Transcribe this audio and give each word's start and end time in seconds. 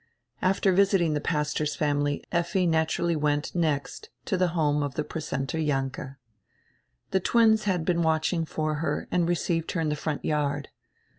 After 0.41 0.71
visiting 0.71 1.13
die 1.13 1.19
pastor's 1.19 1.75
family 1.75 2.23
Effi 2.31 2.65
naturally 2.65 3.15
went 3.15 3.53
next 3.53 4.09
to 4.25 4.35
die 4.35 4.47
home 4.47 4.81
of 4.81 4.95
the 4.95 5.03
precentor 5.03 5.59
Jahnke. 5.59 6.15
The 7.11 7.19
twins 7.19 7.65
had 7.65 7.85
been 7.85 8.01
watching 8.01 8.43
for 8.43 8.77
her 8.77 9.07
and 9.11 9.29
received 9.29 9.73
her 9.73 9.79
in 9.81 9.89
die 9.89 9.95
front 9.95 10.25
yard. 10.25 10.69